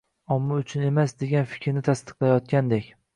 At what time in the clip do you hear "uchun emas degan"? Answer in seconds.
0.61-1.45